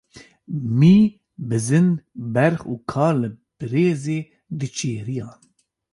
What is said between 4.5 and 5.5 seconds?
diçêriyan.